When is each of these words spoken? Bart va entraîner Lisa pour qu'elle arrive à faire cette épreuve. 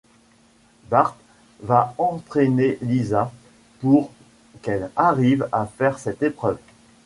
Bart 0.89 1.15
va 1.61 1.93
entraîner 1.99 2.79
Lisa 2.81 3.31
pour 3.81 4.09
qu'elle 4.63 4.89
arrive 4.95 5.47
à 5.51 5.67
faire 5.67 5.99
cette 5.99 6.23
épreuve. 6.23 6.57